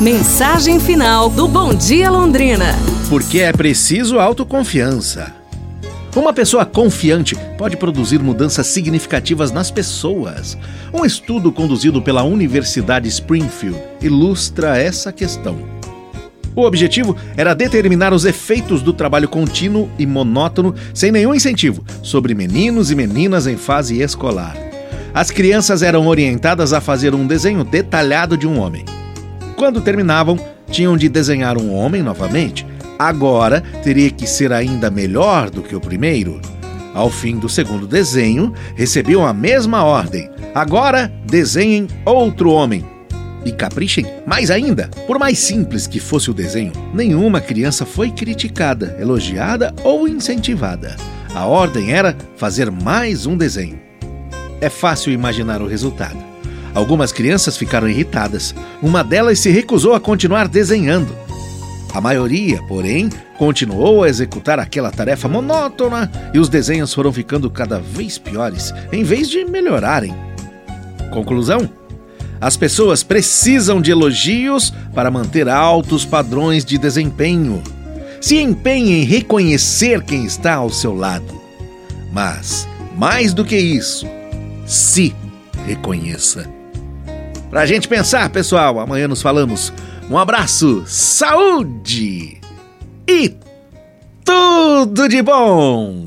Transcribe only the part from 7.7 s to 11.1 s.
produzir mudanças significativas nas pessoas. Um